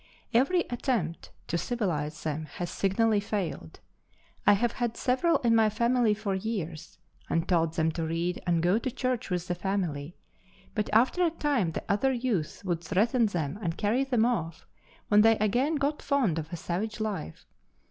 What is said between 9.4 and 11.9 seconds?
the family; but after a time the